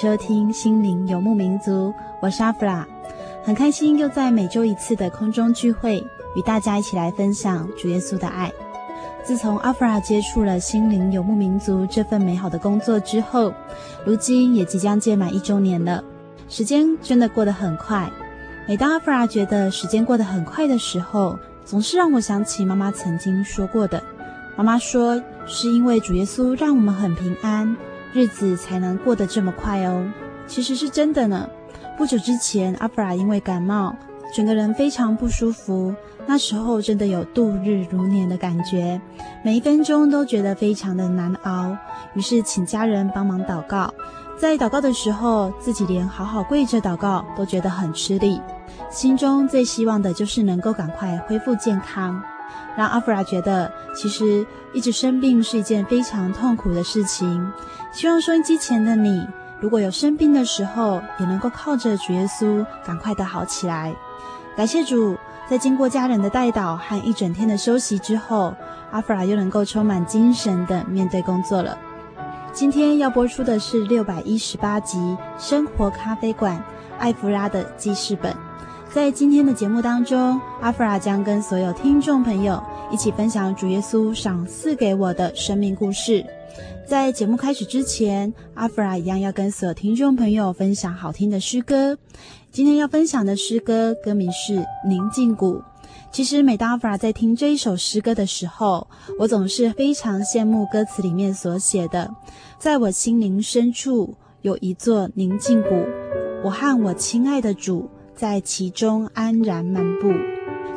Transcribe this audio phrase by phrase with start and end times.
[0.00, 1.88] 收听《心灵游牧民族》，
[2.20, 2.86] 我是阿弗拉，
[3.42, 5.96] 很开心又在每周一次的空中聚会，
[6.36, 8.48] 与大家一起来分享主耶稣的爱。
[9.24, 13.52] 自从阿弗拉接触了《心灵游牧民族》这份美好的工作之后，
[14.06, 16.04] 如今也即将届满一周年了，
[16.48, 18.08] 时间真的过得很快。
[18.68, 24.00] 每当阿弗拉觉得时间过得很快的时候，总是让我想起妈妈曾经说过的。
[24.56, 27.76] 妈妈说，是因为主耶稣让我们很平安。
[28.12, 30.10] 日子才能过得这么快哦，
[30.46, 31.48] 其实是真的呢。
[31.96, 33.94] 不久之前，阿弗拉因为感冒，
[34.34, 35.94] 整个人非常不舒服。
[36.26, 39.00] 那时候真的有度日如年的感觉，
[39.42, 41.76] 每一分钟都觉得非常的难熬。
[42.14, 43.92] 于是请家人帮忙祷告，
[44.36, 48.40] 在祷告的时候，自己连好好跪着祷告都觉得很吃力。
[48.90, 52.22] 心中最希望的就是能够赶快恢复健康。
[52.76, 57.50] 让阿弗拉觉得，其实一直生病是一件非常痛苦的事情。
[57.98, 59.26] 希望收音机前的你，
[59.58, 63.92] 如果有生病的时候，也能够靠着主耶稣赶快的好起来。
[64.56, 65.16] 感谢主，
[65.50, 68.54] 在经过家人的带导和一整天的休息之后，
[68.92, 71.76] 阿弗拉又能够充满精神的面对工作了。
[72.52, 74.96] 今天要播出的是六百一十八集
[75.36, 76.56] 《生活咖啡馆》
[77.00, 78.32] 艾弗拉的记事本。
[78.88, 86.24] 在今天的节目当中，阿弗拉将跟所有听众朋友一起分享主耶稣赏赐给我的生命故事。
[86.88, 91.98] 在节目开始之前，阿弗拉一样要跟所有听众朋友分享好听的诗歌。
[92.50, 94.56] 今天要分享的诗歌歌名是
[94.88, 95.56] 《宁静谷》。
[96.10, 98.88] 其实每当阿弗拉在听这一首诗歌的时候，
[99.18, 102.10] 我总是非常羡慕歌词里面所写的
[102.58, 105.84] ：“在我心灵深处有一座宁静谷，
[106.42, 110.12] 我和我亲爱的主。”在其中安然漫步，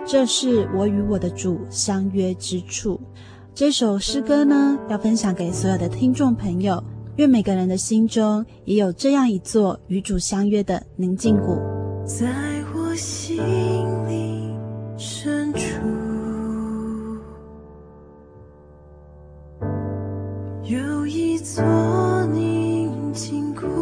[0.05, 3.01] 这是我与我的主相约之处。
[3.53, 6.81] 这首诗歌呢，要分享给所有的听众朋友，
[7.17, 11.59] 愿每个人的心中也有这样一座与主相约的宁静谷。
[12.05, 12.27] 在
[12.73, 13.37] 我心
[14.07, 14.55] 里
[14.97, 15.59] 深处，
[20.63, 21.61] 有一座
[22.27, 23.80] 宁静谷。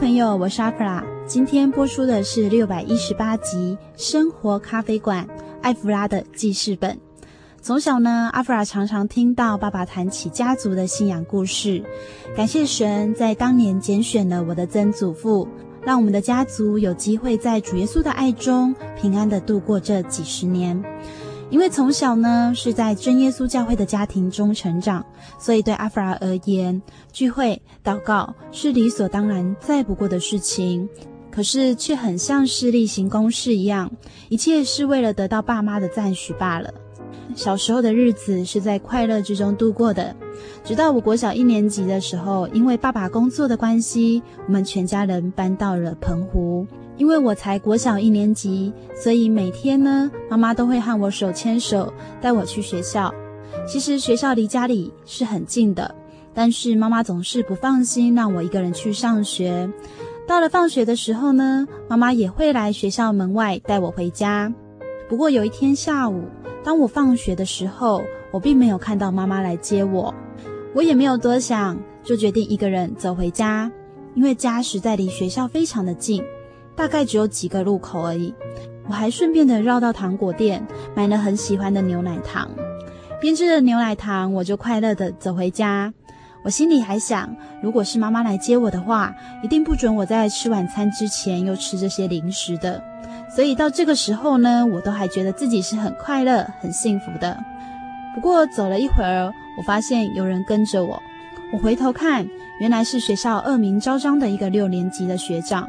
[0.00, 1.04] 朋友，我是阿弗拉。
[1.26, 5.26] 今天播出的是六百一十八集《生活咖啡馆》
[5.60, 6.98] 艾弗拉的记事本。
[7.60, 11.84] 从小呢，阿弗拉常常听到爸爸谈起家族的信仰故事。
[12.34, 15.46] 感谢神在当年拣选了我的曾祖父，
[15.84, 20.82] 让我们的家族有机会在主耶稣的爱中平安地度过这几十年。
[21.50, 25.04] 因为从小呢是在真耶稣教会的家庭中成长，
[25.38, 26.80] 所以对阿弗拉而言，
[27.12, 30.88] 聚会祷告是理所当然再不过的事情。
[31.30, 33.90] 可是却很像是例行公事一样，
[34.28, 36.72] 一切是为了得到爸妈的赞许罢了。
[37.36, 40.14] 小时候的日子是在快乐之中度过的，
[40.64, 46.66] 直到我国小一年级的时候，因为爸爸工作的关系，我们全家人搬到了澎湖。
[47.00, 53.10] 因为我才国小一年级，所以每天呢，妈妈都会和我手牵手带我去学校。
[53.66, 55.94] 其实学校离家里是很近的，
[56.34, 59.72] 但是妈妈总是不放心让我一个人去上学。
[60.28, 64.52] 到了放学的时候呢，妈妈也会来学校门外带我回家。
[65.08, 66.24] 不过有一天下午，
[66.62, 70.14] 当我放学的时候，我并没有看到妈妈来接我，
[70.74, 73.72] 我也没有多想，就决定一个人走回家，
[74.14, 76.22] 因为家实在离学校非常的近。
[76.80, 78.34] 大概只有几个路口而已，
[78.88, 82.48] 我还顺便的绕到糖果店买了很喜欢的牛奶糖，
[83.20, 85.92] 边吃着牛奶糖，我就快乐的走回家。
[86.42, 92.82] 我心里还想，如果是妈妈来接我的话，一定不准我在吃晚餐之前又吃这些零食的。
[93.36, 97.38] 所以到这个时候呢，我都还觉得自己是很快乐、很幸福的。
[98.14, 100.98] 不过走了一会儿，我发现有人跟着我，
[101.52, 102.26] 我回头看，
[102.58, 105.68] 原来是学校恶名昭彰的一个六年级的学长。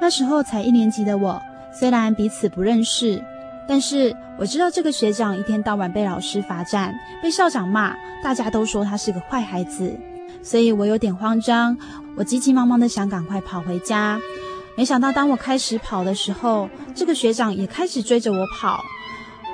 [0.00, 1.40] 那时候才一年级的我，
[1.72, 3.22] 虽然彼此不认识，
[3.66, 9.98] 但是我知道这个学长一天到晚被老师罚站，被校长骂，大家都说他是个坏孩子，
[10.42, 11.76] 所以我有点慌张，
[12.16, 14.20] 我急急忙忙的想赶快跑回家。
[14.76, 18.84] 没想到当我开始跑的时候，这个学长也开始追着我跑。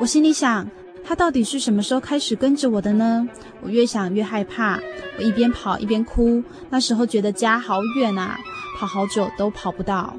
[0.00, 0.66] 我心里想，
[1.04, 3.28] 他到底是什么时候开始跟着我的呢？
[3.60, 4.80] 我越想越害怕，
[5.18, 6.42] 我一边跑一边哭。
[6.70, 8.38] 那时候觉得家好远啊，
[8.78, 10.16] 跑好久都跑不到。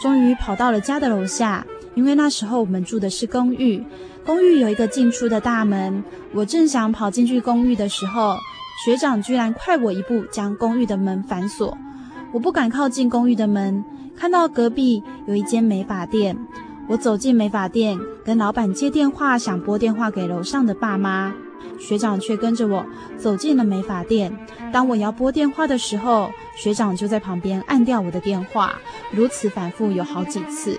[0.00, 3.84] 终于跑到了家的楼下，因为那时候我们住的是公寓，
[4.24, 6.02] 公寓有一个进出的大门。
[6.32, 8.36] 我正想跑进去公寓的时候，
[8.84, 11.76] 学长居然快我一步将公寓的门反锁。
[12.32, 13.84] 我不敢靠近公寓的门，
[14.16, 16.36] 看到隔壁有一间美发店，
[16.88, 21.34] 我走进美发店，跟老板接电话，想拨电话给楼上的爸妈。
[21.78, 22.84] 学长却跟着我
[23.16, 24.36] 走进了美发店。
[24.72, 28.78] 当我要拨电话的时候，学长就在旁边按掉我的电话。
[29.12, 30.78] 如此反复有好几次，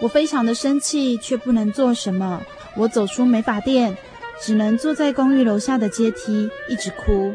[0.00, 2.40] 我非常的生气，却不能做什么。
[2.76, 3.96] 我走出美发店，
[4.40, 7.32] 只能坐在公寓楼下的阶梯一直哭，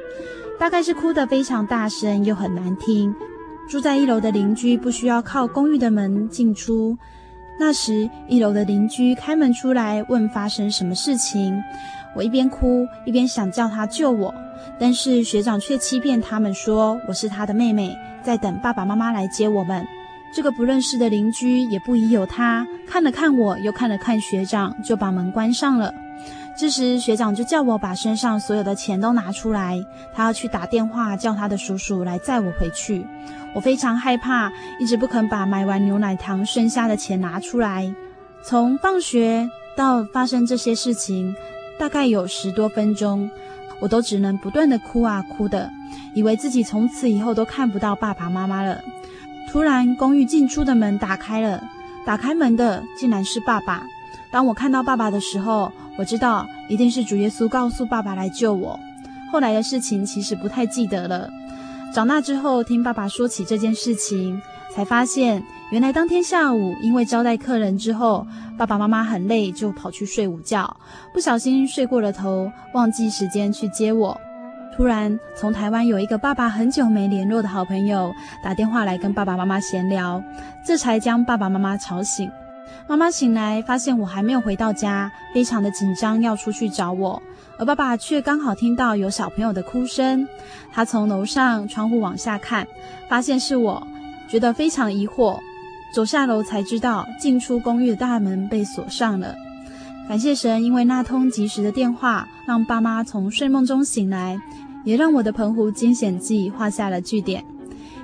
[0.60, 3.16] 大概是哭得非常大声又很难听。
[3.70, 6.98] 住在一楼的邻居不需要靠公寓的门进出。
[7.60, 11.60] 那时一楼的邻居开门出来问发生什么事情。
[12.18, 14.34] 我一边哭一边想叫他救我，
[14.80, 19.86] 但是学长却欺骗他们说我是他的妹妹，在等爸爸妈妈来接我们。
[20.34, 25.94] 这个不认识的邻居也不疑有他，看了看我，又看了看学长，就把门关上了。
[26.58, 29.80] 这时学长就叫我把身上所有的钱都拿出来，
[30.12, 33.06] 他要去打电话叫他的叔叔来载我回去。
[33.54, 37.94] 我非常害怕，一直不肯把买完牛奶糖剩下的钱拿出来。
[38.44, 41.36] 从放学到发生这些事情。
[41.80, 43.30] 大概有十多分钟，
[43.80, 45.70] 我都只能不断的哭啊哭的，
[46.14, 48.82] 以为自己从此以后都看不到爸爸妈妈了。
[49.50, 51.64] 突然，公寓进出的门打开了，
[52.06, 53.84] 打开门的竟然是爸爸。
[54.30, 58.78] 当我看到爸爸的时候，我知道一定是主耶稣告诉爸爸来救我。
[59.32, 61.30] 后来的事情其实不太记得了。
[61.94, 64.42] 长大之后，听爸爸说起这件事情，
[64.76, 68.26] 才发现原来当天下午因为招待客人之后，
[68.58, 70.78] 爸爸妈妈很累，就跑去睡午觉，
[71.14, 74.18] 不小心睡过了头，忘记时间去接我。
[74.74, 80.24] 突然，从台湾有一个爸爸很久没联络的好朋友打电话来跟爸爸妈妈闲聊，
[80.66, 82.32] 这才将爸爸妈妈吵醒。
[82.88, 87.22] 妈妈醒来发现我还没有回到家，非常的紧张，要出去找我。
[87.58, 90.26] 而爸爸却刚好听到有小朋友的哭声，
[90.72, 92.66] 他从楼上窗户往下看，
[93.10, 93.86] 发现是我，
[94.30, 95.38] 觉得非常疑惑。
[95.94, 99.36] 走下楼才知道进出公寓的大门被锁上了。
[100.08, 104.40] 感谢神，因为那通及时的电话，让爸妈从睡梦中醒来。
[104.84, 107.44] 也让我的澎湖惊险记画下了句点。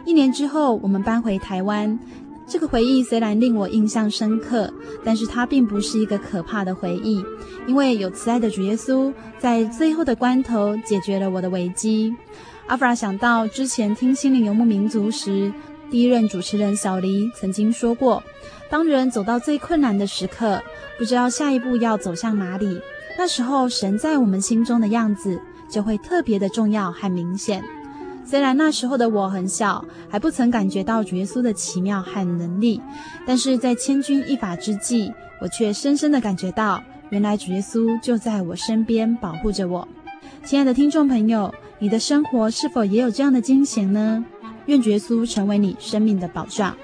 [0.04, 1.98] 一年之后，我们搬回台湾。
[2.46, 4.70] 这个回忆虽然令我印象深刻，
[5.02, 7.24] 但是它并不是一个可怕的回忆，
[7.68, 12.14] 因为有慈爱的主耶稣在最后的关头解决了我的危机。
[12.68, 15.54] 阿弗拉想到之前听心灵游牧民族时，
[15.94, 18.24] 第一任主持人小黎曾经说过：
[18.68, 20.60] 当人走到最困难的时刻，
[20.98, 22.82] 不知道下一步要走向哪里，
[23.16, 25.40] 那时候神在我们心中的样子。
[25.70, 27.64] 就会特别的重要和明显。
[28.26, 32.80] 虽然那时候的我很小，还不曾感觉到主耶稣的奇妙和能力，
[33.26, 39.88] 但是在千钧一发之际，我却深深的感觉到，原来主耶稣就在我身边保护着我。
[40.44, 44.24] 亲爱的听众朋友，你的生活是否也有这样的惊险呢？
[44.66, 46.76] 愿主耶稣成为你生命的保障。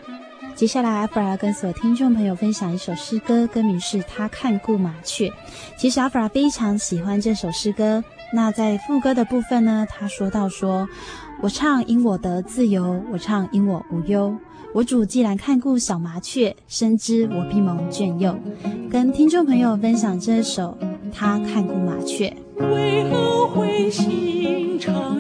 [0.56, 5.32] 接下来，阿弗拉跟所有听众朋友分享一首诗歌，歌名是他看顾麻雀。
[5.78, 8.04] 其实阿弗拉非常喜欢这首诗歌。
[8.34, 10.88] 那在副歌的部分呢，他说到说
[11.42, 14.36] ：“我唱因我得自由，我唱因我无忧。
[14.74, 18.38] 我主既然看顾小麻雀，深知我必蒙眷佑。”
[18.92, 20.78] 跟听众朋友分享这首
[21.14, 22.36] 《他看顾麻雀》。
[22.70, 25.19] 为何会心肠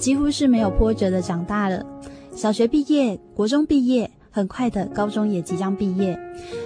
[0.00, 1.84] 几乎是没有波折的长大了，
[2.34, 6.18] 小学毕业，国中毕业，很快的高中也即将毕业。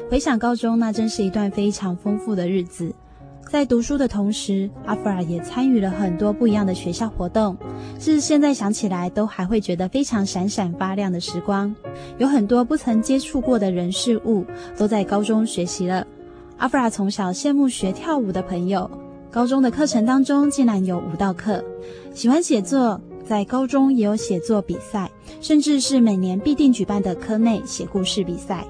[0.09, 2.95] 回想高中，那真是一段非常丰富的日子。
[3.51, 7.57] 在读书的同时，阿弗拉也参与了很多不一样的学校活动，
[7.99, 11.75] 是现在想起来都还会觉得非常闪闪发亮的时光。
[12.19, 14.45] 有很多不曾接触过的人事物，
[14.79, 16.07] 都在高中学习了。
[16.59, 18.89] 阿弗拉从小羡慕学跳舞的朋友，
[19.29, 21.63] 高中的课程当中竟然有舞蹈课，
[22.15, 23.01] 喜欢写作。
[23.25, 28.67] 在高中也有写作比赛，甚至是每年必定举办的科内写故事比赛。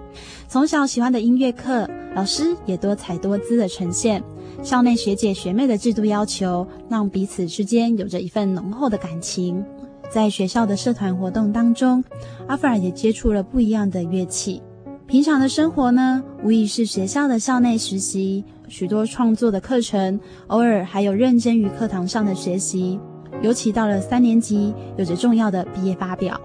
[0.48, 4.22] 从小喜欢的音乐课，老师也多彩多姿的呈现。
[4.62, 9.64] 校内学姐学妹的制度要求，让彼此之间有着一份浓厚的感情。
[10.10, 12.02] 在学校的社团活动当中，
[12.46, 14.62] 阿弗尔也接触了不一样的乐器。
[15.06, 23.00] 平常的生活呢，无疑是学校的校内实习，许多创作的课程，偶尔还有认真于课堂上的学习。
[23.44, 26.40] 尤其到了三年级，有着重要的毕业发表。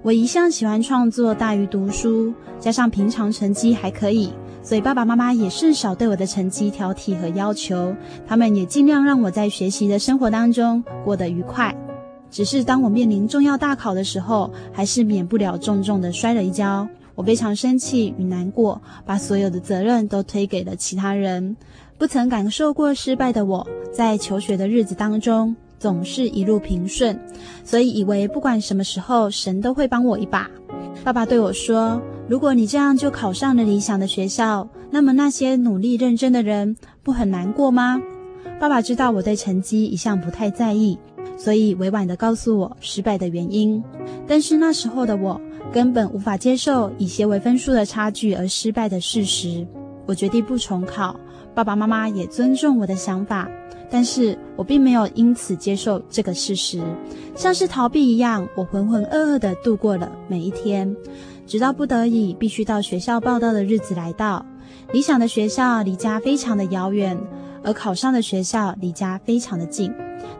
[0.00, 4.32] 我一向喜欢创作大于读书，加上平常成绩还可以，
[4.62, 7.94] 所以爸爸妈妈也甚少对我的成绩挑剔和要求。
[8.26, 11.76] 他们也尽量让我在学习的生活当中过得愉快。
[12.30, 16.88] 只是当我面临重要大考的时候，还是免不了重重的摔了一跤。
[17.14, 21.54] 我非常生气与难过，把所有的责任都推给了其他人。
[21.98, 27.18] 不曾感受过失败的我，在求学的日子当中，总是一路平顺，
[27.64, 30.48] 所以以为不管什么时候，神都会帮我一把。
[31.02, 38.00] 爸爸对我说：“如果你这样就考上了理想的学校，那么那些努力认真的人，不很难过吗？”
[38.60, 40.98] 爸爸知道我对成绩一向不太在意，
[41.38, 43.82] 所以委婉地告诉我失败的原因。
[44.26, 45.40] 但是那时候的我，
[45.72, 49.66] 根本无法接受以些为分数的差距而失败的事实，
[50.04, 51.18] 我决定不重考。
[51.54, 53.48] 爸爸妈妈也尊重我的想法，
[53.90, 56.80] 但是我并没有因此接受这个事实，
[57.34, 60.96] 像是逃避一样，我浑浑噩噩地度过了每一天，
[61.46, 64.46] 直到不得已必须到学校报到的日子来到。
[64.92, 67.18] 理想的学校离家非常的遥远，
[67.62, 69.92] 而考上的学校离家非常的近，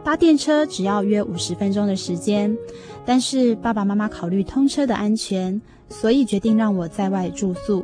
[0.03, 2.57] 搭电车只要约五十分钟的时间。
[3.05, 7.83] 但是爸爸妈妈考虑通车的安全，所以决定让我在外住宿。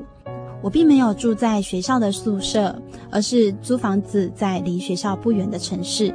[0.62, 2.76] 我并没有住在学校的宿舍，
[3.12, 6.13] 而是租房子在离学校不远的城市。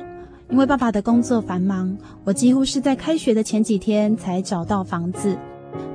[0.50, 5.36] 因为爸爸的工作繁忙，我几乎是在开学的前几天才找到房子。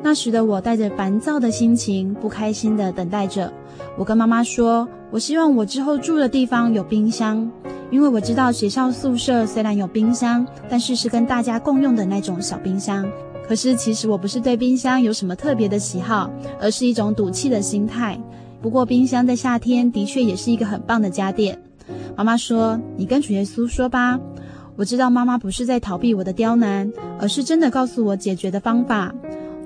[0.02, 3.54] 那时的我带着烦躁的心情，不开心地等待着。
[3.96, 7.52] 我跟妈妈说，我希望我之后住的地方有冰箱。
[7.90, 13.08] 因为我知道学校宿舍虽然有冰箱，但是是跟大家共用的那种小冰箱。
[13.48, 16.30] 可是其实我不是对冰箱有什么特别的喜好，
[16.60, 18.20] 而是一种赌气的心态。
[18.62, 21.58] 不过冰箱在夏天的确也是一个很棒的家电。
[22.16, 24.20] 妈妈说：“你跟主耶稣说吧。”
[24.76, 29.14] 我知道妈妈不是在逃避我的刁难，而是真的告诉我解决的方法。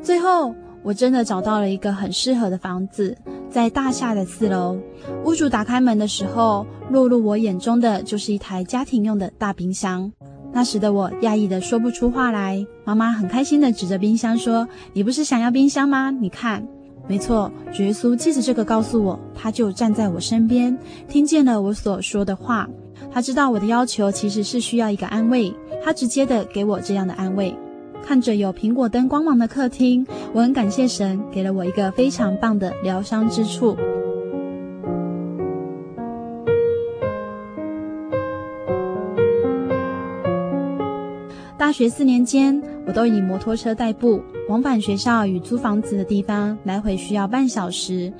[0.01, 3.17] 最后，我真的找到了一个很适合的房子。
[3.49, 4.77] 在大厦的四楼，
[5.25, 10.09] 屋主打开门的时候，落入我眼中的就是一台家庭用的大冰箱。
[10.53, 12.65] 那时的我讶异的说不出话来。
[12.83, 16.11] 妈妈很开心的指着冰箱说：“你不是想要冰箱吗？
[16.11, 16.67] 你看，
[17.07, 22.67] 没错，主耶稣借着这个告诉我，他就站在我身边，听见了我所说的话。
[23.11, 27.55] 他知道我的要求其实是需要一个安慰，他直接的给我这样的安慰。”
[28.03, 33.77] 看着有苹果灯光芒的客厅，我很感谢神给了我一个非常棒的疗伤之处。
[41.61, 44.19] 大学四年间，我都以摩托车代步，
[44.49, 48.11] 往返学校与租房子的地方，来回需要半小时。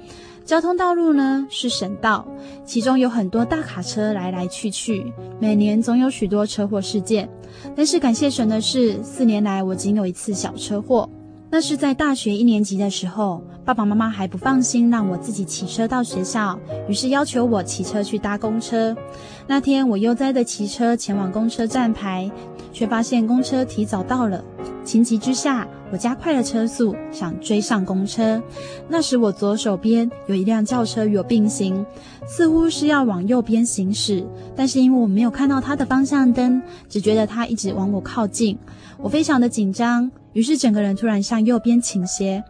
[0.46, 2.24] 交通道路呢是省道，
[2.64, 7.28] 其中有很多大卡车来来去去，每年总有许多车祸事件。
[7.76, 11.10] 但是感谢神的是，四年来我仅有一次小车祸。
[11.54, 18.96] 那是在大学一年级的时候，爸爸妈妈还不放心让我自己骑车到学校，于是要求我骑车去搭公车。
[19.48, 22.32] 那天我悠哉的骑车前往公车站牌，
[22.72, 24.42] 却发现公车提早到了。
[24.86, 28.42] 情急之下，我加快了车速，想追上公车。
[28.88, 31.86] 那时我左手边有一辆轿车与我并行，
[32.26, 38.58] 似乎是要往右边行驶，但是因为我没有看到它的方向灯，只觉得它一直往我靠近，
[38.98, 40.10] 我非常的紧张。
[40.34, 42.44] 于是整个人突然向右边倾斜。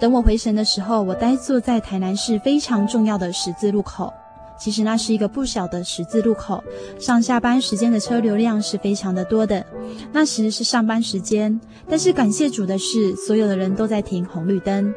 [0.00, 4.12] 等我回神的时候，我呆坐在台南市非常重要的十字路口。
[4.58, 6.62] 其实那是一个不小的十字路口，
[6.98, 9.64] 上下班时间的车流量是非常的多的。
[10.12, 14.92] 那时是上班时间，但是感谢主的是，所有的人都在停红绿灯。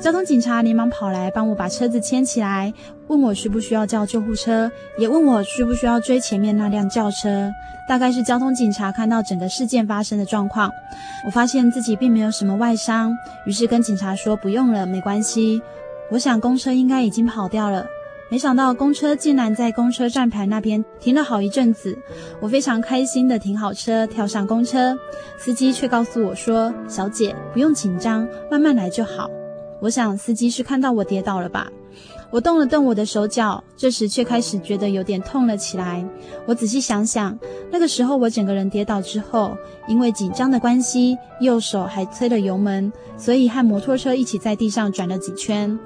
[0.00, 2.72] 交通警察连忙跑来帮我把车子牵起来，
[3.08, 7.50] 问我需不需要叫救护车，也问我需不需要追前面那辆轿车。
[7.88, 10.70] 大概是交通警察看到整个事件发生的状况，
[11.26, 15.60] 我发现自己并没有什么外伤，于是跟警察说不用了，没关系。
[16.10, 17.84] 我想公车应该已经跑掉了，
[18.30, 21.98] 没想到公车竟然在公车站牌那边停了好一阵子。
[22.40, 24.96] 我非常开心地停好车，跳上公车，
[25.36, 29.28] 司机却告诉我说：“小姐，不用紧张，慢慢来就好。”
[29.82, 31.68] 我想司机是看到我跌倒了吧。
[32.30, 36.02] 我动了动我的手脚，这时却开始觉得有点痛了起来。
[36.46, 37.36] 我仔细想想，
[37.70, 39.54] 那个时候我整个人跌倒之后，
[39.86, 45.78] 因为紧张的关系，右手还推了油门，所以和摩托车一起在地上转了几圈。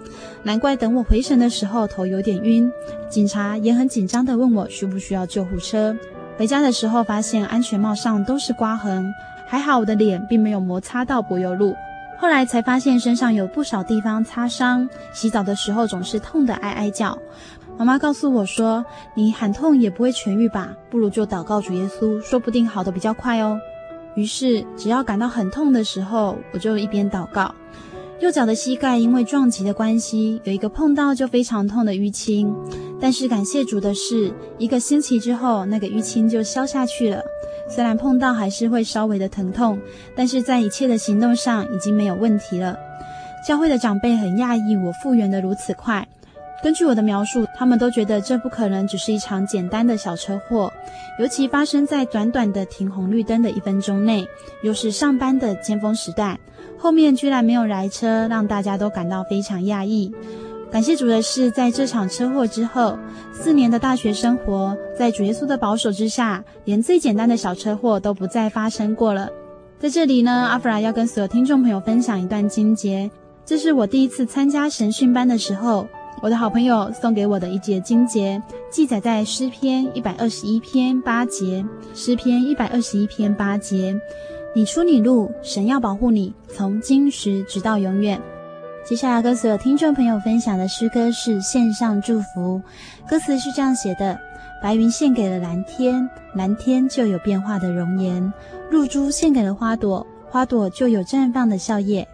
[0.44, 2.70] 难怪等我回神的时候头有点晕。
[3.08, 5.96] 警察也很紧张地问我需不需要救护车。
[6.36, 9.12] 回家的时候发现安全帽上都是刮痕，
[9.48, 11.74] 还好我的脸并没有摩擦到柏油路。
[12.18, 17.16] 后来才发现身上有不少地方擦伤，洗澡的时候总是痛得哀哀叫。
[17.78, 20.74] 妈妈告诉我说：“你喊痛也不会痊愈吧？
[20.88, 23.60] 不如就祷告主耶稣，说不定好的比较快哦。”
[24.16, 27.54] 于是只要感到很痛的时候，我就一边祷告。
[28.18, 32.50] 右脚的膝盖因为撞击的关系，有一个碰到就非常痛的淤青，
[32.98, 37.20] 但是感谢主的是，一个星期之后，那个淤青就消下去了。
[37.68, 39.78] 虽然碰到还是会稍微的疼痛，
[40.16, 42.78] 但是在一切的行动上已经没有问题了。
[43.46, 46.06] 教会的长辈很讶异我复原得如此快。
[46.62, 50.72] 根据我的描述，他们都觉得这不可能只是一场简单的小车祸，
[51.18, 54.26] 尤其发生在短短的停红绿灯的一分钟内，
[54.62, 56.36] 又是上班的尖峰时段，
[56.78, 60.12] 后面居然没有来车，让大家都感到非常讶异。
[60.76, 62.98] 感谢主的是，在这场车祸之后，
[63.32, 69.30] 四年的大学生活，在主耶稣的保守之下，连最简单的小车祸都不再发生过了。
[69.78, 73.10] 在这里呢，阿弗拉要跟所有听众朋友分享一段经节，
[73.42, 75.88] 这是我第一次参加神训班的时候，
[76.20, 81.64] 我的好朋友送给我的一节经节，记载在诗篇一百二十一篇八节。
[81.94, 83.98] 诗篇一百二十一篇八节，
[84.54, 88.20] 你出你入，神要保护你，从今时直到永远。
[88.88, 92.62] 接下来跟所有听众朋友分享的诗歌是献上祝福，
[93.08, 94.16] 歌词是这样写的：
[94.62, 98.32] 白云献给了蓝天，蓝天就有变化的容颜；
[98.70, 102.06] 露珠献给了花朵，花朵就有绽放的笑靥；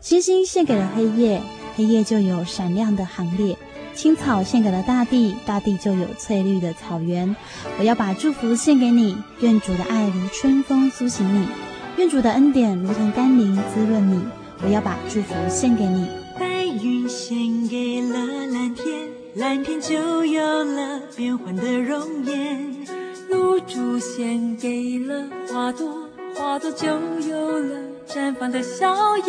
[0.00, 1.42] 星星献给了黑夜，
[1.74, 3.56] 黑夜就有闪亮的行列；
[3.92, 7.34] 青草献给了大地，大地就有翠绿的草原。
[7.80, 11.48] 我要把祝福献给你，愿主的爱如春风苏醒你，
[11.96, 14.22] 愿主的恩典如同甘霖滋润你。
[14.64, 16.06] 我要把祝福献给你。
[16.38, 17.36] 白云献
[17.68, 18.18] 给了
[18.52, 22.86] 蓝天，蓝天就有了变幻的容颜；
[23.28, 26.86] 露珠献给了花朵，花朵就
[27.28, 29.26] 有了绽放的笑颜；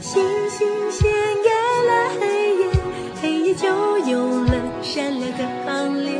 [0.00, 1.10] 星星献
[1.44, 1.50] 给
[1.88, 2.70] 了黑夜，
[3.20, 3.68] 黑夜就
[4.10, 6.18] 有了闪亮的行列；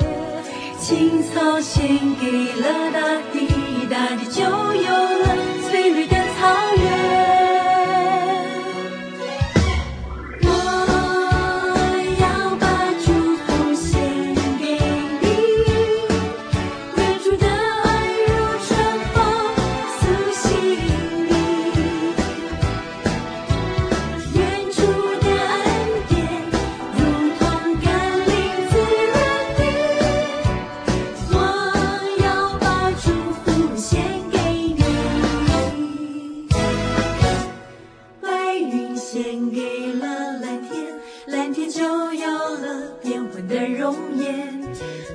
[0.79, 1.89] 青草献
[2.21, 3.01] 给了大
[3.33, 3.49] 地，
[3.91, 5.37] 大地就有了
[5.69, 6.98] 翠绿的草原。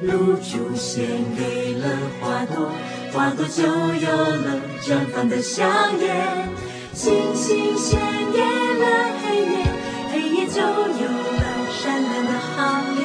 [0.02, 1.88] 露珠献给了
[2.19, 2.69] 花朵，
[3.13, 5.65] 花朵就有了绽放的香
[5.98, 6.50] 艳，
[6.93, 8.02] 星星献
[8.34, 8.86] 给了
[9.24, 9.65] 黑夜，
[10.12, 13.02] 黑夜就有了闪亮的行列；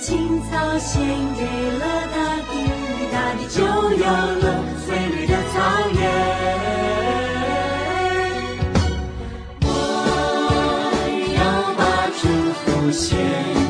[0.00, 1.00] 青草献
[1.38, 1.40] 给
[1.78, 2.16] 了大
[2.50, 2.52] 地，
[3.12, 4.44] 大地就有了
[4.84, 5.54] 翠绿的草
[5.94, 6.00] 原。
[9.62, 9.68] 我
[11.36, 11.38] 要
[11.78, 11.80] 把
[12.20, 12.22] 祝
[12.52, 13.69] 福献。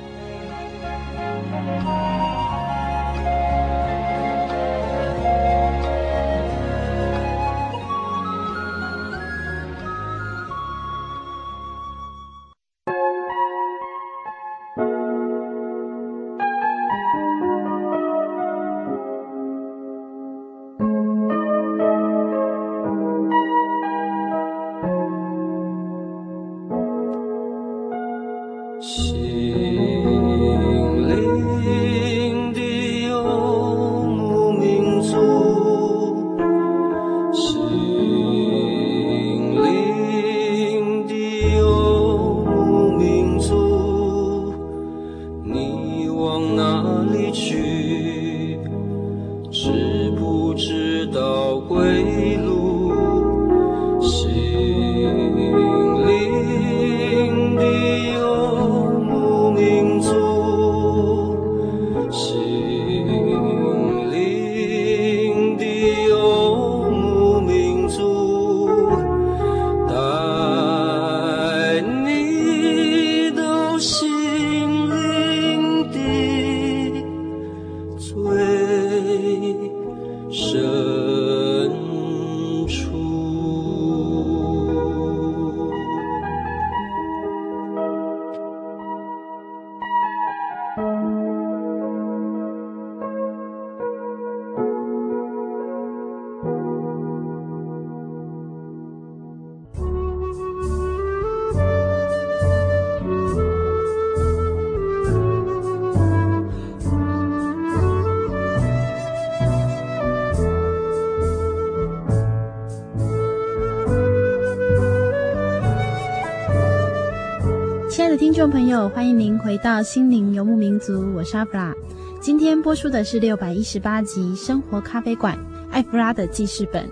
[118.41, 121.71] 众朋友，欢迎您回到心灵游牧民族，我是阿弗拉。
[122.19, 125.37] 今天播出的是六百一十八集《生活咖啡馆》
[125.69, 126.89] 艾弗拉的记事本，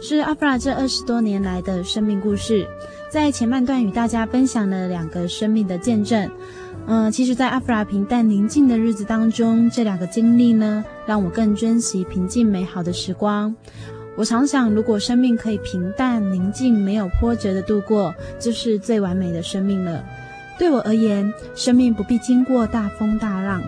[0.00, 2.64] 是阿弗拉这二十多年来的生命故事。
[3.10, 6.30] 在前半段与大家分享了两个生命的见证。
[6.86, 13.52] 嗯，其实，在阿弗拉平淡宁静的日子当中，这两个经历呢，让我更珍惜平静美好的时光。
[14.14, 20.04] 我常想，如果生命可以平淡宁静、没有波折的度过，就是最完美的生命了。
[20.58, 23.62] 对我而言，生命不必经过大风大浪，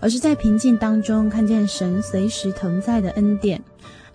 [0.00, 3.62] 而是在平静当中看见神随时同在的恩典。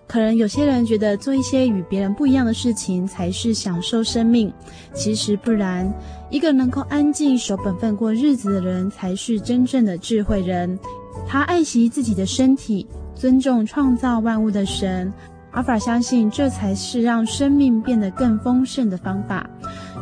[0.07, 4.53] 可能有些人觉得做一些与别人不一样的事情才是享受生命，
[4.93, 5.93] 其实不然。
[6.29, 10.79] 一个能够安静守本分过日子的人，才是真正的智慧人。
[11.27, 15.11] 他爱惜自己的身体，尊重创造万物的神。
[15.57, 19.49] 阿弗拉相信，这才是让生命变得更丰盛的方法。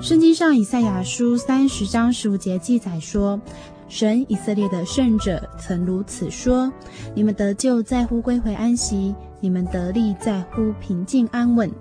[0.01, 3.39] 圣经上以赛亚书三十章十五节记载说
[3.87, 6.69] ：“神以色列的圣者曾如此说：
[7.13, 11.71] 你们得救在乎归回安息，你们得力在乎平静安稳。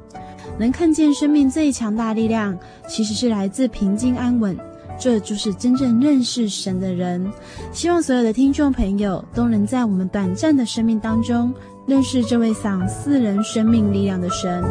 [0.57, 2.57] 能看见生命最强大力量，
[2.87, 4.57] 其实是来自平静安稳。
[4.97, 7.29] 这就是真正认识神的人。
[7.73, 11.53] 希望所有的听众朋友都能在我们短暂的生命当中。”
[11.87, 14.65] 认识这位赏赐人生命力量的神。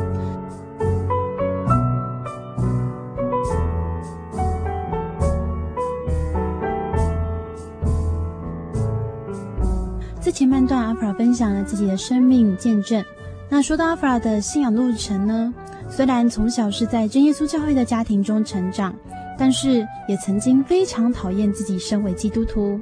[10.19, 13.03] 在前半段，阿弗拉分享了自己的生命见证。
[13.47, 15.53] 那说到阿弗拉的信仰路程呢？
[15.89, 18.95] 虽然从小是在真耶稣教会的家庭中成长，
[19.37, 22.79] 但是也曾经非常讨厌自己身为基督徒。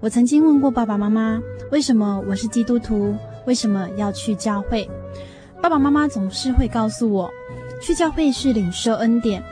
[0.00, 3.14] 我曾经问过爸爸妈妈，为什么我是基督徒？
[3.48, 4.86] 为什么要去教会？
[5.62, 7.30] 爸爸妈妈总是会告诉我，
[7.80, 9.42] 去教会是领受恩典。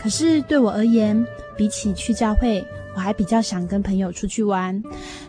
[0.00, 4.82] 可是对我而言，比起去教会，我还比较想跟朋友出去玩。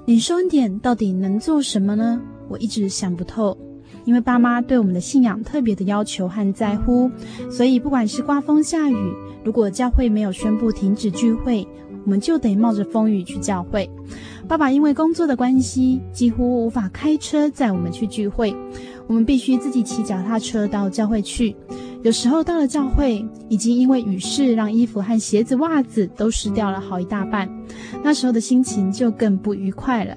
[0.06, 2.22] 领受恩典到底能做什么呢？
[2.48, 3.58] 我一直想不透。
[4.06, 7.12] 因为爸妈对我们的信仰特别的要求和在乎，
[7.52, 11.68] 所以不管是刮风下雨，如果教会没有宣布停止聚会，
[12.06, 13.90] 我们就得冒着风雨去教会。
[14.48, 18.56] 爸爸因为工作的关系，几乎无法开车载我们去聚会，
[19.08, 21.56] 我们必须自己骑脚踏车到教会去。
[22.04, 27.50] 有时候到了教会，已经因为雨势让衣服和鞋子、袜子都湿掉了好一大半，
[28.04, 30.16] 那时候的心情就更不愉快了。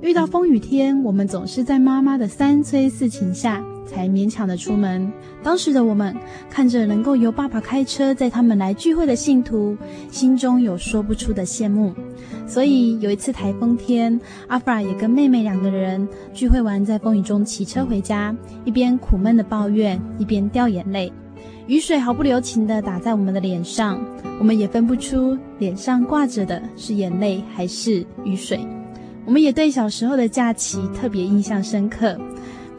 [0.00, 5.10] 遇到风雨天，我们总是在妈妈的三催四请下，才勉强的出门。
[5.42, 6.14] 当时的我们
[6.50, 9.76] 看着能够由爸爸开车载他们来聚会的信徒，
[10.10, 11.94] 心中有说不出的羡慕。
[12.46, 21.12] 所以有一次台风天，阿弗拉也跟妹妹两个人聚会完，在风雨中骑车回家，一边苦闷的抱怨，一边掉眼泪。
[21.66, 24.00] 雨水毫不留情的打在我们的脸上，
[24.38, 28.58] 我们也分不出脸上挂着的是眼泪还是雨水。
[29.26, 32.18] 我们也对小时候的假期特别印象深刻。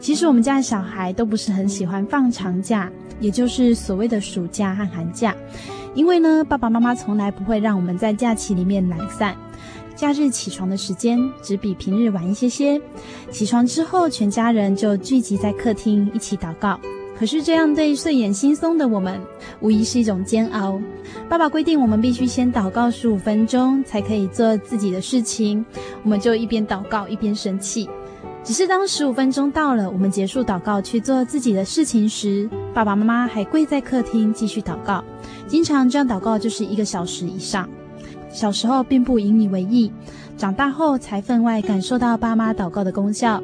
[0.00, 5.36] 其实我们家的小孩都不是很喜欢放长假，也就是所谓的暑假和寒假，
[5.94, 9.36] 因为呢，爸爸妈妈从来不会让我们在假期里面懒散。
[9.94, 12.80] 假日起床的时间只比平日晚一些些，
[13.30, 16.80] 起床之后，全家人就聚集在客厅一起祷告。
[17.18, 19.20] 可是这样对睡眼惺忪的我们，
[19.60, 20.80] 无疑是一种煎熬。
[21.28, 25.62] 爸爸规定我们必须先祷告十五分钟，才可以做自己的事情，
[26.02, 27.86] 我们就一边祷告一边生气。
[28.42, 35.04] 只是当十五分钟到了，我们结束祷告去做自己的事情时，爸爸妈妈还跪在客厅继续祷告。
[35.46, 37.68] 经常这样祷告就是一个小时以上。
[38.32, 39.92] 小时候并不引以为意，
[40.36, 43.42] 长大后才分外感受到爸妈祷告的功效。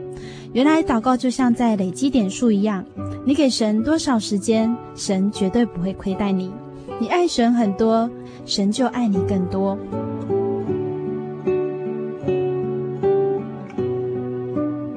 [0.53, 2.85] 原来祷告就像在累积点数一样，
[3.25, 6.51] 你给神多少时间，神绝对不会亏待你。
[6.99, 8.09] 你爱神很多，
[8.47, 9.77] 神就爱你更多。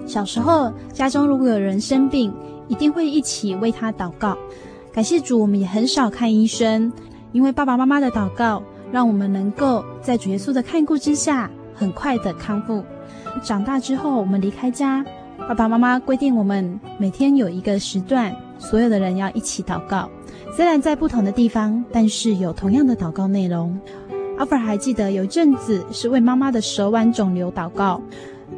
[0.09, 2.33] 小时候，家中如果有人生病，
[2.67, 4.35] 一定会一起为他祷告。
[4.91, 6.91] 感谢主，我们也很少看医生，
[7.31, 12.83] 因为爸爸妈妈的祷告，让我们能够在主耶稣的看顾之下，很快的康复。
[13.43, 15.05] 长大之后，我们离开家，
[15.47, 20.09] 爸爸妈妈规定我们每天有一个时段，所有的人要一起祷告。
[20.55, 23.79] 虽然在不同的地方，但是有同样的祷告内容。
[24.39, 28.01] 阿弗拉还记得有阵子是为妈妈的手腕肿瘤祷告。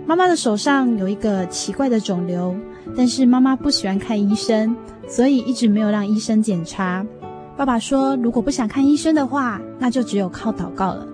[0.05, 2.55] 妈妈的手上有一个奇怪的肿瘤，
[2.97, 4.75] 但是妈妈不喜欢看医生，
[5.07, 7.05] 所以一直没有让医生检查。
[7.55, 11.07] 爸爸说，如果不想看医生的话，那就只有靠祷告了。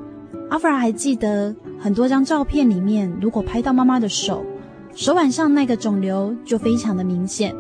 [0.49, 4.43] 阿弗拉还记得很多张照片里面，如果拍到妈妈的手，
[4.95, 7.53] 手腕上那个肿瘤就非常的明显，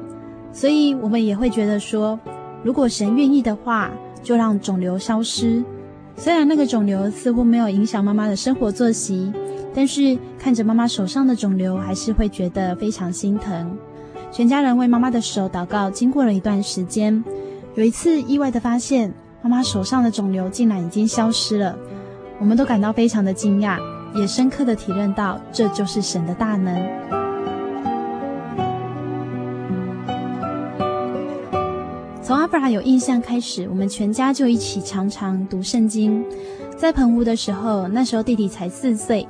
[0.53, 2.17] 所以我们也会觉得说，
[2.63, 3.91] 如果神愿意的话，
[4.23, 5.63] 就让肿瘤消失。
[6.15, 9.31] 虽然那个肿瘤似乎没有影响妈妈的生活作息。
[9.77, 13.77] 但是看着妈妈手上的肿瘤，还是会觉得非常心疼。
[14.31, 17.23] 全家人为妈妈的手祷告，经过了一段时间，
[17.75, 19.13] 有一次意外的发现，
[19.43, 21.77] 妈妈手上的肿瘤竟然已经消失了。
[22.39, 23.77] 我们都感到非常的惊讶，
[24.15, 26.75] 也深刻的体认到这就是神的大能。
[32.23, 36.25] 从阿布拉有印象开始，我们全家就一起常常读圣经。
[36.75, 39.27] 在澎湖的时候，那时候弟弟才四岁。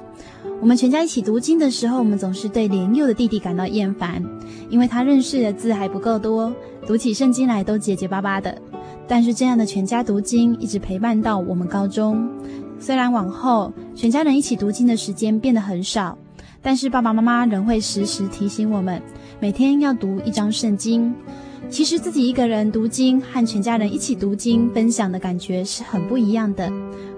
[0.60, 4.24] 我们全家一起读经的时候，我们总是对年幼的弟弟感到厌烦，
[4.70, 6.51] 因为他认识的字还不够多，
[6.86, 8.60] 读起圣经来都结结巴巴的。
[9.08, 12.30] 但是这样的全家读经一直陪伴到我们高中。
[12.80, 16.18] 虽然往后全家人一起读经的时间变得很少，
[16.62, 19.01] 但是爸爸妈妈仍会时时提醒我们，
[19.39, 21.14] 每天要读一章圣经。
[21.70, 26.72] 其实自己一个人读经和全家人一起读经分享的感觉是很不一样的。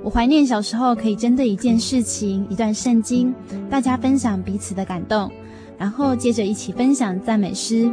[0.04, 3.34] 我怀念小时候可以针对一件事情、一段圣经，
[3.70, 5.32] 大家分享彼此的感动，
[5.78, 7.92] 然后接着一起分享赞美诗，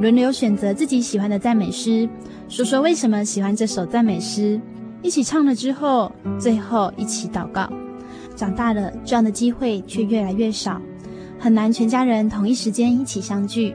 [0.00, 2.08] 轮流选择自己喜欢的赞美诗，
[2.48, 4.60] 说说为什么喜欢这首赞美诗，
[5.02, 7.70] 一起唱了之后，最后一起祷告。
[8.34, 10.80] 长大了，这样的机会却越来越少，
[11.38, 13.74] 很难全家人同一时间一起相聚。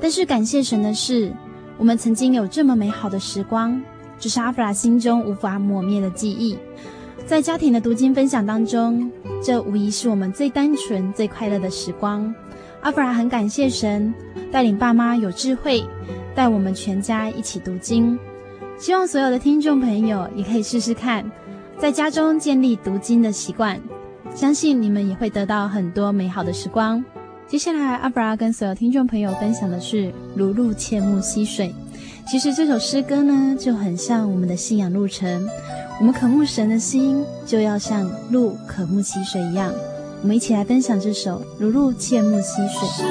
[0.00, 1.32] 但是感谢神的是，
[1.78, 3.80] 我们曾经有这么美好的时光，
[4.18, 6.58] 这是阿弗拉心中无法抹灭的记忆。
[7.24, 9.10] 在家庭的读经分享当中，
[9.40, 12.34] 这无疑是我们最单纯、最快乐的时光。
[12.80, 14.12] 阿弗拉很感谢神
[14.50, 15.84] 带领爸妈有智慧，
[16.34, 18.18] 带我们全家一起读经。
[18.76, 21.24] 希望所有的听众朋友也可以试试看，
[21.78, 23.80] 在家中建立读经的习惯，
[24.34, 27.04] 相信你们也会得到很多美好的时光。
[27.48, 30.04] 接下来，阿布拉跟所有听众朋友分享的是
[30.36, 31.68] 《如露切慕溪水》。
[32.30, 35.48] 其实这首诗歌呢，就很像我们的信仰路程。
[35.98, 39.72] 我们渴慕神的心，就要像鹿渴慕溪水一样。
[40.20, 43.06] 我们一起来分享这首《如露切慕溪水》。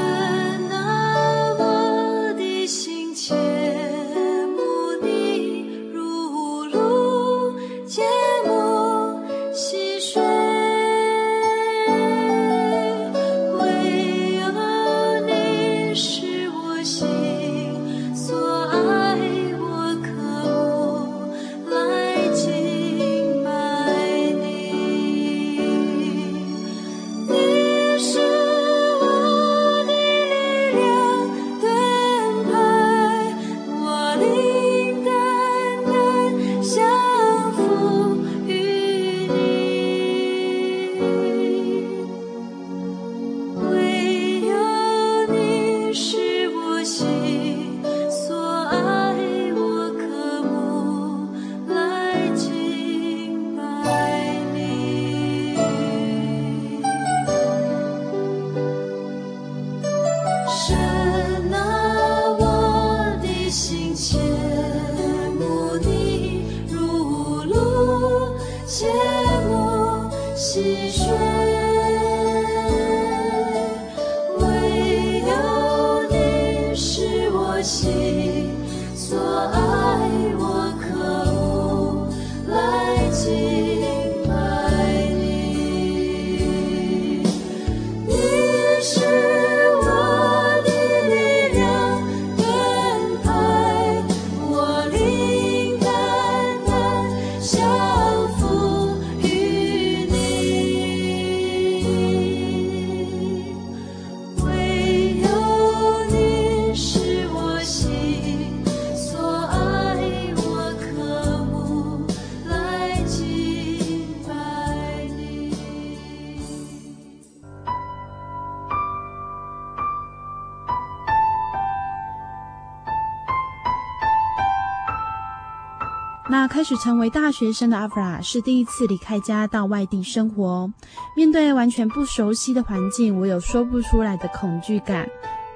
[126.69, 130.69] 是成为大学生的阿弗拉是第一次离开家到外地生活，
[131.15, 135.07] 面对完全不熟悉的环境，我有说不出来的恐惧感。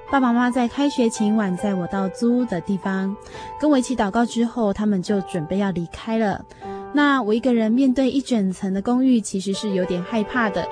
[0.10, 3.14] 爸爸妈妈在开学前晚载我到租屋的地方，
[3.60, 6.46] 跟我一起祷告之后，他们就准备要离开了。
[6.94, 10.66] 那我一个人面对一整层的公寓，其实是有点害怕的。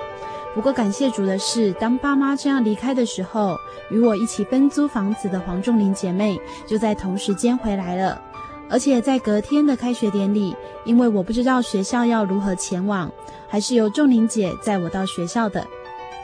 [0.54, 3.58] 不过感谢主的是，当爸妈这样离开的时候，
[3.90, 8.22] 与我一起分租房子的黄仲林姐妹就在同时间回来了。
[8.70, 10.54] 而且在隔天的开学典礼，
[10.84, 13.12] 因为我不知道学校要如何前往，
[13.48, 15.66] 还是由仲玲姐载我到学校的。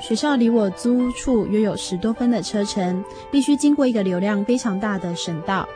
[0.00, 5.68] 学校离我租屋处约有十多分的车程，必须经过一个流量非常大的省道。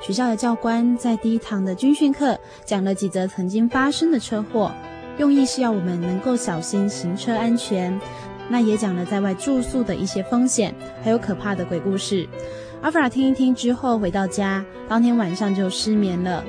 [0.00, 4.70] 学校的教官在第一堂的军训课讲了几则曾经发生的车祸，
[5.18, 8.00] 用意是要我们能够小心行车安全。
[8.48, 12.28] 那也讲了在外住宿的一些风险，还有可怕的鬼故事。
[12.82, 16.42] 阿弗拉听一听之后，回到家，当天晚上就失眠了，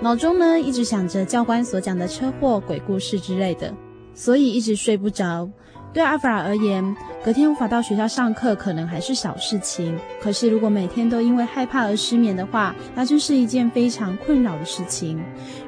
[0.00, 3.72] 脑中呢一直想着教官所讲的车祸、鬼故事之类的，
[4.12, 5.48] 所以一直睡不着。
[5.94, 15.18] 对阿弗拉而言，隔天无法到学校上课可能还是小事情，可是如果每天都因为害怕而失眠的话，那真是一件非常困扰的事情。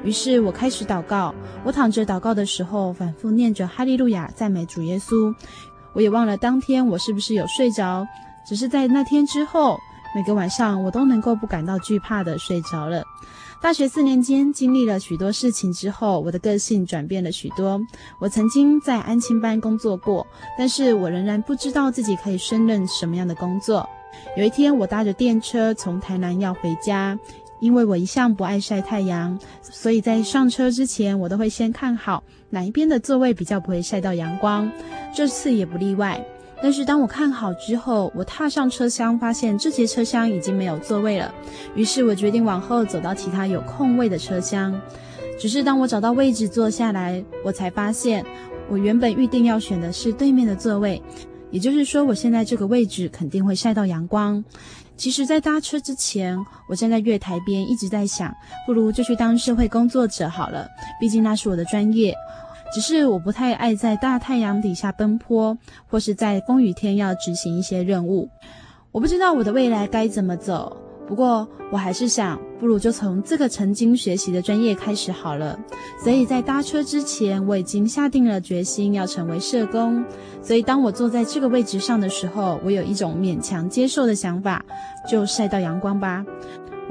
[0.03, 1.33] 于是我开始祷告，
[1.65, 5.33] 我躺着祷告的时候，反复念着哈利路亚，赞美主耶稣。
[5.93, 8.05] 我也忘了当天我是不是有睡着，
[8.47, 9.79] 只是在那天之后。
[10.13, 13.03] 每个晚上，我都能够不感到惧怕地睡着了。
[13.61, 17.79] 大学四年间，经历了许多事情之后，我的个性转变了许多。
[18.19, 20.25] 我曾经在安亲班工作过，
[20.57, 23.87] 但是我仍然不知道自己可以胜任什么样的工作。
[24.35, 27.17] 有一天，我搭着电车从台南要回家，
[27.61, 34.69] 因为我一向不爱晒太阳，所以在上车之前，我都会先看好哪一边的座位比较不会晒到阳光。
[35.15, 36.21] 这次也不例外。
[36.61, 41.33] 但是当我看好之后，我踏上车厢，发现这节车厢已经没有座位了。
[41.75, 44.79] 于是我决定往后走到其他有空位的车厢。
[45.39, 48.23] 只是当我找到位置坐下来，我才发现
[48.69, 51.01] 我原本预定要选的是对面的座位。
[51.49, 54.41] 也就是说，我现在这个位置肯定会晒到阳光。
[54.95, 56.37] 其实，在搭车之前，
[56.69, 58.31] 我站在月台边一直在想，
[58.67, 60.67] 不如就去当社会工作者好了，
[60.99, 62.15] 毕竟那是我的专业。
[62.73, 65.57] 只是我不太爱在大太阳底下奔波，
[65.87, 68.29] 或是在风雨天要执行一些任务。
[68.91, 70.75] 我不知道我的未来该怎么走，
[71.07, 75.57] 不过我还是想，不如就从这个曾经学习的专业开始好了。
[76.03, 80.03] 所以在搭车之前，我已经下定了决心要成为社工。
[80.41, 84.63] 所以当我坐在这个位置上的时候，我有一种勉强接受的想法，
[85.09, 86.25] 就晒到阳光吧。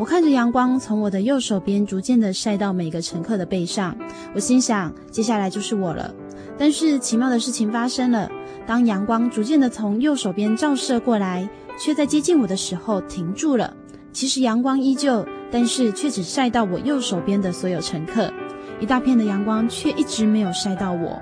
[0.01, 3.95] 我看着阳光从我的右手边逐渐地晒到每个乘客的背上，
[4.35, 6.11] 我心想，接下来就是我了。
[6.57, 8.27] 但是奇妙的事情发生了，
[8.67, 11.47] 当阳光逐渐地从右手边照射过来，
[11.79, 13.77] 却在接近我的时候停住了。
[14.11, 15.23] 其实阳光依旧，
[15.53, 18.33] 但是却只晒到我右手边的所有乘客，
[18.81, 21.21] 一大片的阳光却一直没有晒到我。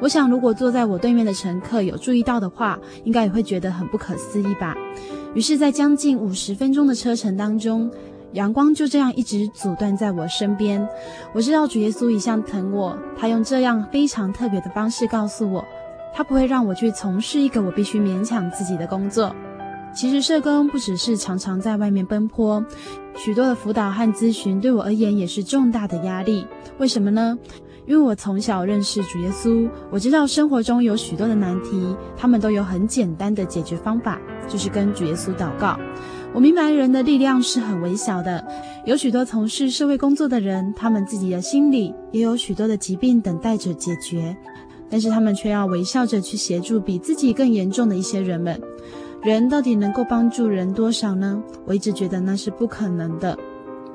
[0.00, 4.76] 我想，如果坐在我对面的乘客有注意到的话，应该也会觉得很不可思议吧。
[5.32, 7.88] 于是，在将近五十分钟的车程当中，
[8.32, 10.86] 阳光就这样一直阻断在我身边。
[11.32, 15.64] 我知道主耶稣一向疼我，他用这样非常特别的方式告诉我，
[16.14, 19.34] 他不会让我去从事一个我必须勉强自己的工作。
[19.92, 22.64] 其实社工不只是常常在外面奔波，
[23.16, 26.46] 许多的辅导和咨询对我而言也是重大的压力。
[26.78, 27.36] 为什么呢？
[27.86, 35.76] 因为我从小认识主耶稣，我知道生活中有许多的难题，他们都有很简单的解决方法，就是跟主耶稣祷告。
[36.32, 38.46] 我明白人的力量是很微小的，
[38.86, 44.36] 有许多从事社会工作的人，他们自己的心里也有许多的疾病等待着解决，
[44.88, 48.60] 但是他们却要微笑着去协助比自己更严重的一些人们。
[49.22, 51.42] 人到底能够帮助人多少呢？
[51.66, 53.36] 我一直觉得那是不可能的。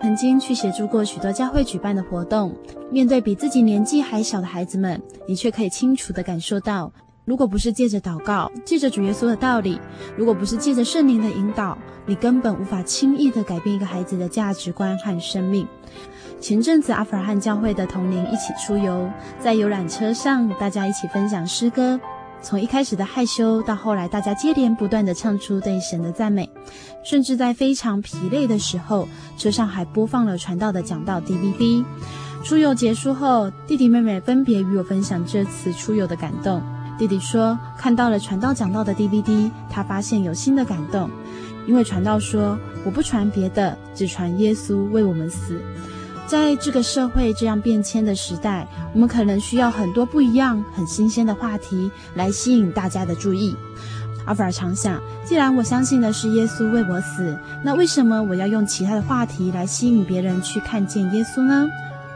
[0.02, 2.54] 曾经去协助过许多教会举办的活动，
[2.92, 6.92] 面对比自己年纪还小的孩子们，你却可以清楚地感受到。
[7.26, 9.80] 如果不是借着祷告，借着主耶稣的道理，
[10.16, 15.68] 如果不是借着圣灵的引导，你根本无法轻易的改变一个孩子的价值观和生命。
[16.40, 19.10] 前阵子阿弗尔汉教会的同龄一起出游，
[19.40, 22.00] 在游览车上，大家一起分享诗歌，
[22.44, 26.48] 从一开始的害羞，到后来大家接连不断的唱出对神的赞美，
[27.04, 31.84] 甚至在非常疲累的时候，车上还播放了传道的讲道 DVD。
[32.44, 36.62] 出游结束后，弟弟妹妹分别与我分享这次出游的感动。
[36.98, 41.10] 弟弟说，看到了传道讲道的 DVD，他发现有新的感动，
[41.68, 45.62] 因为传道说，我不传别的，只传耶稣为我们死。
[46.26, 53.56] 在这个社会这样变迁的时代，我们可能需要很多不一样、很新鲜的话题来吸引大家的注意。
[54.26, 61.68] 阿弗尔常想，既然我相信的是耶稣为我死，那为什么我要用其他的话题来吸引别人去看见耶稣呢？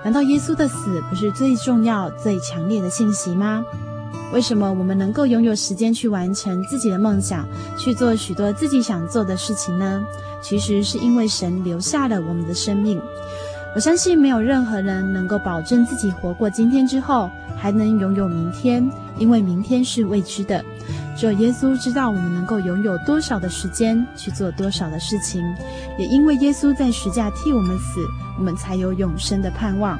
[0.03, 3.63] 难道耶稣的死不是最重要、最强烈的信息吗？
[4.31, 10.03] 为什么我们能够拥有时间去完成自己的梦想，去做许多自己想做的事情呢？
[10.41, 13.01] 其实是因为神留下了我们的生命。
[13.75, 20.63] 我相信没有任何人能够保证自己活过今天之后还能拥有明天，因为明天是未知的。
[21.17, 25.43] 只有耶稣知道我们能够拥有多少的时间去做多少的事情，
[25.97, 27.99] 也因为耶稣在十架替我们死，
[28.37, 29.99] 我们才有永生的盼望。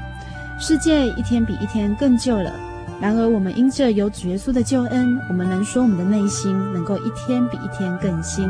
[0.59, 2.68] 世界一天比一天更旧了。
[3.01, 8.45] 然而，我们因着有主耶稣的救恩，我们能说我们的内心能够一天比一天更新。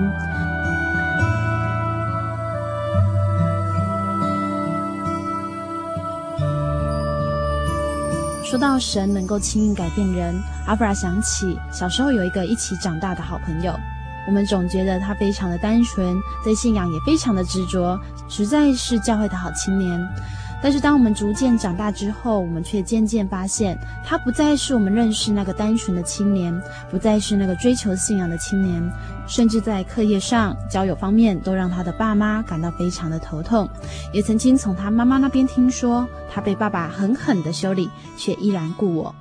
[8.43, 10.33] 说到神能够轻易改变人，
[10.65, 13.71] 阿弗拉想起小时候有一个一起长大的好朋友，
[14.25, 20.01] 我们总觉得他非常的单纯，对信仰也非常的执着，实在是教会的好青年。
[20.61, 26.53] 但是，当我们逐渐长大之后，我们却渐渐发现，他不再是我们认识那个单纯的青年，
[26.91, 28.91] 不再是那个追求信仰的青年，
[29.25, 33.69] 甚至在课业上、交友方面，都让他的爸妈感到非常的头痛。
[34.11, 39.15] 也曾经从他妈妈那边听说，他被爸爸狠狠的修理，却依然顾我。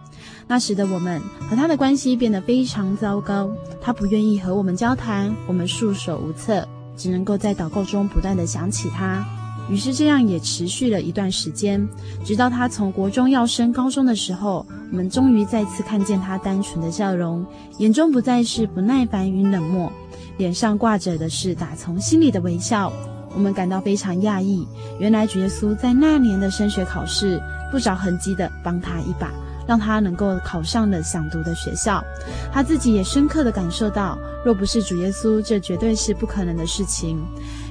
[0.48, 3.48] 那时的我们和他的关系变得非常糟糕，
[3.80, 6.66] 他不愿意和我们交谈，我们束手无策，
[6.96, 9.24] 只能够在祷告中不断的想起他。
[9.68, 11.86] 于是这样也持续了一段时间，
[12.24, 17.44] 直到他从国中要升高中的时候，我们终于再次看见他单纯的笑容，
[17.78, 19.92] 眼中不再是不耐烦与冷漠。
[20.38, 22.92] 脸上挂着的是打从心里的微笑。
[23.34, 24.66] 我们感到非常讶异，
[24.98, 27.40] 原来主耶稣在那年的升学考试
[27.70, 29.30] 不着痕迹地帮他一把，
[29.66, 32.02] 让他能够考上了想读的学校。
[32.50, 37.20] 他自己也深刻地感受到，若不是主耶稣，这绝对是不可能的事情。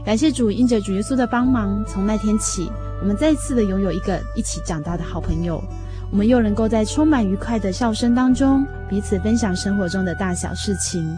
[0.07, 5.61] 感谢主，因着主耶稣的帮忙，从那天起，我们再次的拥有一个一起长大的好朋友。
[6.09, 11.13] 我们又能够在充满愉快的笑声当中，彼此分享生活中的大小事情。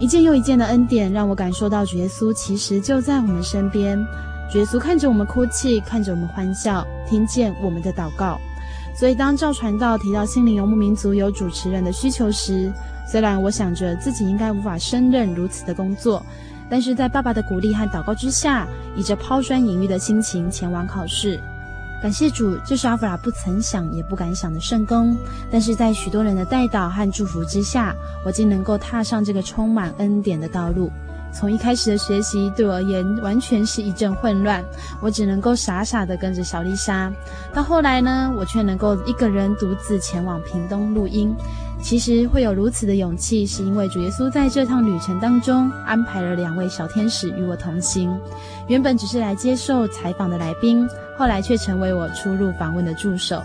[0.00, 3.96] 一件又一件的恩典，让我感受到主耶稣其实就在我们身边。
[4.50, 8.36] 主耶稣看着我们哭泣，看着我们欢笑，听见我们的祷告。
[8.98, 12.72] 所以，当赵传道提到心灵游牧民族有主持人的需求时，
[13.06, 16.20] 虽然我想着自己应该无法胜任如此的工作，
[16.70, 18.66] 但是在爸爸的鼓励和祷告之下，
[18.96, 21.40] 以着抛砖引玉的心情前往考试。
[22.00, 25.16] 感谢主，这是阿弗拉不曾想也不敢想的圣工。
[25.50, 27.94] 但是在许多人的带导和祝福之下，
[28.24, 30.92] 我竟能够踏上这个充满恩典的道路。
[31.30, 34.64] 从一开始的学习对我而言完全是一阵混乱，
[35.00, 37.12] 我只能够傻傻的跟着小丽莎。
[37.52, 41.34] 到后来呢，我却能够一个人独自前往屏东录音。
[41.80, 48.14] 其实会有如此的勇气，是因为主耶稣在这趟旅程当中安排了两位小天使与我同行。
[48.66, 50.86] 原本只是来接受采访的来宾。
[51.16, 53.42] 后来却成为我出入访问的助手，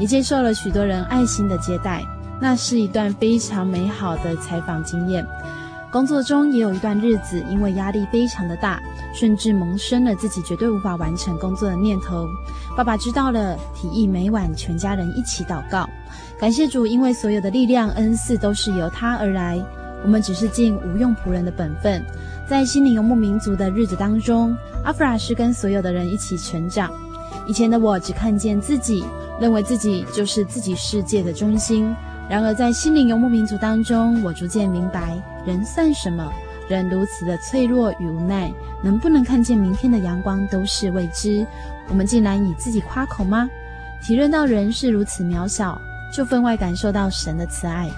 [0.00, 2.02] 也接受了许多人爱心的接待。
[2.40, 5.24] 那是一段非常美好的采访经验。
[5.92, 8.80] 工作中也有一段日子，因为压力非常的大，
[9.14, 12.26] 甚至萌生了自己绝对无法完成工作的念头。
[12.74, 15.86] 爸爸知道了，提议每晚全家人一起祷告，
[16.40, 19.62] 感谢主，因为所有的力量恩赐都是由他而来。
[20.02, 22.02] 我们只是尽无用仆人的本分。
[22.48, 26.90] 在心灵游牧民族的日子当中，阿弗拉是跟所有的人一起成长。
[27.46, 29.04] 以前的我只看见自己，
[29.38, 31.94] 认为自己就是自己世界的中心。
[32.30, 36.30] 然而，在心灵游牧民族当中，我逐渐明白，人算什么？
[36.68, 38.50] 人如此的脆弱与无奈，
[38.82, 41.46] 能不能看见明天的阳光都是未知。
[41.88, 43.48] 我们竟然以自己夸口吗？
[44.02, 45.78] 体认到人是如此渺小，
[46.14, 47.90] 就分外感受到神的慈爱。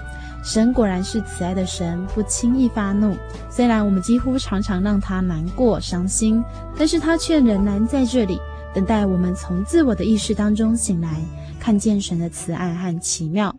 [0.43, 3.15] 神果然是慈爱的神，不轻易发怒。
[3.49, 6.43] 虽然我们几乎常常让他难过、伤心，
[6.77, 8.39] 但是他却仍然在这里。
[8.73, 11.21] 等待我们从自我的意识当中醒来，
[11.59, 13.55] 看见神的慈爱和奇妙。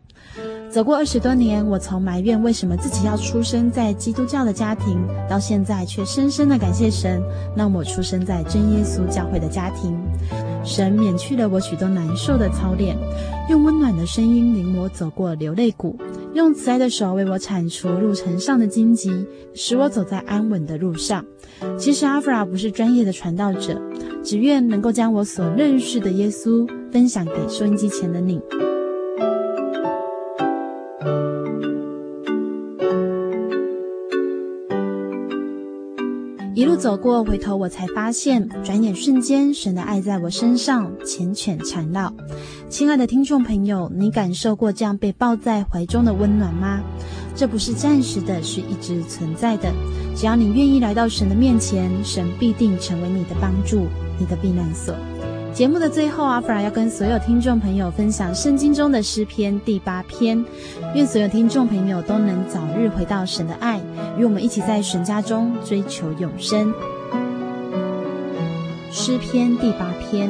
[0.71, 4.99] 走过二十多年，我从埋怨为什么自己要出生在基督教的家庭，
[5.29, 7.23] 到现在却深深的感谢神，
[7.57, 9.97] 让我出生在真耶稣教会的家庭。
[10.63, 12.97] 神免去了我许多难受的操练，
[13.49, 15.97] 用温暖的声音领我走过流泪谷，
[16.35, 21.25] 用慈爱的手为我铲除路程上的荆棘，使我走在安稳的路上。
[21.79, 23.81] 其实阿弗拉不是专业的传道者。
[24.23, 28.41] 只愿能够将我所认识的耶稣分享给收音机前的你。
[36.57, 42.11] 一路走过，回头我才发现，转眼瞬间，神的爱在我身上缱绻缠绕。
[42.71, 46.81] 亲爱的听众朋友，你感受过这样被抱在怀中的温暖吗？
[47.35, 49.71] 这不是暂时的，是一直存在的。
[50.17, 53.87] 只要你愿意来到神的面前，神必定成为你的帮助。
[54.19, 54.95] 你的避难所。
[55.57, 60.45] 节目的最后，阿弗拉要跟所有听众朋友分享圣经中的诗篇第八篇。
[60.95, 63.81] 愿所有听众朋友都能早日回到神的爱，
[64.19, 66.75] 与我们一起在神家中追求永生。
[68.93, 70.29] 诗篇第八篇，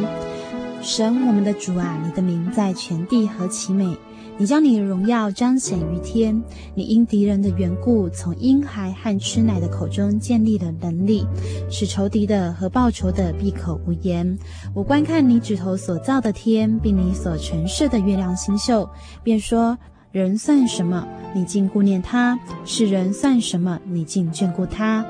[0.80, 3.96] 神我们的主啊，你的名在全地何其美！
[4.38, 6.42] 你将你的荣耀彰显于天，
[6.74, 11.26] 你因敌人的缘故，从婴孩和吃奶的口中建立了能力，
[11.70, 14.38] 使仇敌的和报仇的闭口无言。
[14.74, 18.86] 我观看你指头所造的天，并你所陈设的月亮星宿，
[19.22, 19.78] 便说：
[20.12, 21.08] 人算什么？
[21.34, 23.80] 你竟顾念他；是人算什么？
[23.86, 25.04] 你竟眷顾他。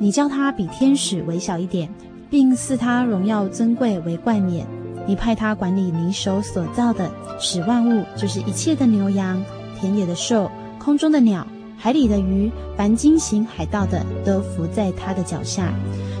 [0.00, 1.88] 你叫他比天使微小一点，
[2.28, 4.66] 并赐他荣耀尊贵为冠冕。
[5.06, 9.42] 你派他管理你手所造的，使万物，就是一切的牛羊、
[9.78, 11.46] 田野的兽、空中的鸟、
[11.76, 15.72] 海里的鱼，凡经行海盗的，都伏在他的脚下。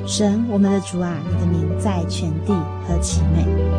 [0.06, 2.52] 神，我们的主啊，你的名在全地
[2.86, 3.71] 何其美！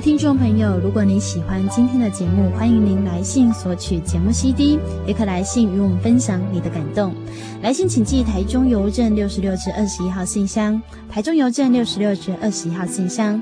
[0.00, 7.14] 听众朋友，如果您喜欢今天的节目，欢迎您来信索取节目 CD，也可来信与我们分享你的感动。
[7.62, 13.40] 来信请寄台中邮政六十六至二十一号信箱，台中邮政六十六至二十一号信箱，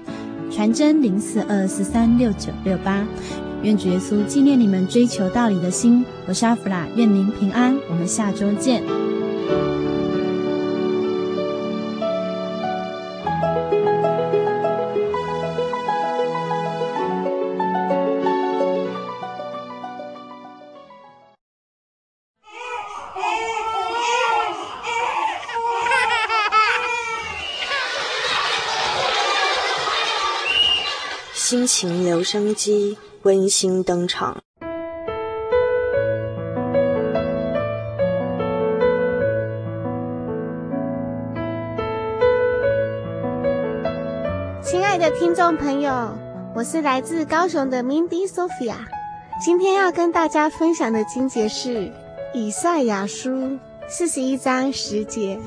[0.50, 3.06] 传真零四二四三六九六八。
[3.62, 6.04] 愿主耶稣纪念你们追求道理的心。
[6.26, 7.76] 我是阿弗拉，愿您平安。
[7.88, 8.82] 我们下周见。
[31.80, 34.42] 情留声机温馨登场。
[44.60, 46.18] 亲爱的听众朋友，
[46.52, 48.74] 我是来自高雄的 Mindy Sophia，
[49.40, 51.92] 今天要跟大家分享的经节是
[52.34, 53.56] 以赛亚书
[53.86, 55.38] 四十一章十节。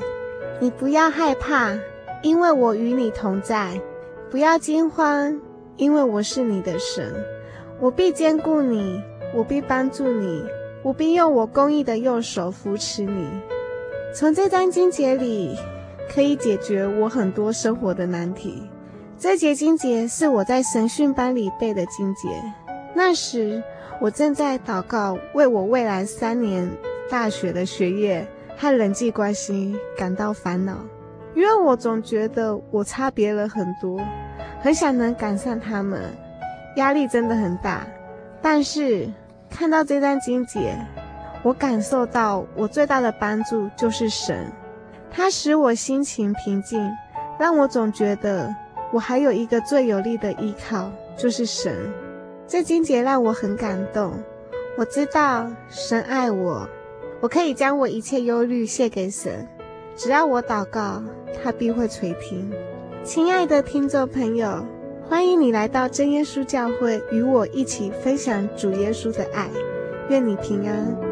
[0.60, 1.74] 你不要害怕，
[2.22, 3.78] 因为我与你同在；
[4.30, 5.38] 不要惊慌，
[5.76, 7.14] 因为我是你的神。
[7.80, 9.02] 我必兼顾你，
[9.34, 10.44] 我必帮助你，
[10.82, 13.26] 我必用我公义的右手扶持你。
[14.14, 15.56] 从这张经节里，
[16.12, 18.62] 可以解决我很多生活的难题。
[19.18, 22.28] 这节经节是我在神训班里背的经节。
[22.94, 23.62] 那时
[24.00, 26.70] 我正在祷告，为我未来三年
[27.10, 30.76] 大学的学业和人际关系感到烦恼，
[31.34, 33.98] 因为我总觉得我差别了很多，
[34.62, 36.00] 很想能赶上他们，
[36.76, 37.86] 压力真的很大。
[38.40, 39.06] 但是
[39.50, 40.74] 看到这段经节，
[41.42, 44.46] 我感受到我最大的帮助就是神，
[45.10, 46.90] 它使我心情平静，
[47.38, 48.54] 让我总觉得。
[48.92, 51.74] 我还有一个最有力的依靠，就是神。
[52.46, 54.12] 这经节让我很感动。
[54.76, 56.68] 我知道神爱我，
[57.22, 59.48] 我可以将我一切忧虑卸给神。
[59.96, 61.02] 只要我祷告，
[61.42, 62.52] 他必会垂听。
[63.04, 64.64] 亲爱的听众朋友，
[65.08, 69.50] 欢迎你来到真耶稣教会，与我一起分享主耶稣的爱。
[70.08, 71.11] 愿你平安。